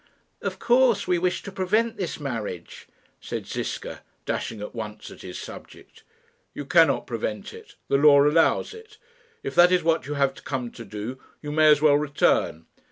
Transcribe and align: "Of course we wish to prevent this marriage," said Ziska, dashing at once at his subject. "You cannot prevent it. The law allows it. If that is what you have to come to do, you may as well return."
"Of 0.41 0.57
course 0.57 1.07
we 1.07 1.19
wish 1.19 1.43
to 1.43 1.51
prevent 1.51 1.95
this 1.95 2.19
marriage," 2.19 2.87
said 3.19 3.45
Ziska, 3.45 4.01
dashing 4.25 4.59
at 4.59 4.73
once 4.73 5.11
at 5.11 5.21
his 5.21 5.37
subject. 5.37 6.01
"You 6.55 6.65
cannot 6.65 7.05
prevent 7.05 7.53
it. 7.53 7.75
The 7.87 7.97
law 7.97 8.23
allows 8.27 8.73
it. 8.73 8.97
If 9.43 9.53
that 9.53 9.71
is 9.71 9.83
what 9.83 10.07
you 10.07 10.15
have 10.15 10.33
to 10.33 10.41
come 10.41 10.71
to 10.71 10.85
do, 10.85 11.19
you 11.43 11.51
may 11.51 11.67
as 11.69 11.83
well 11.83 11.97
return." 11.99 12.65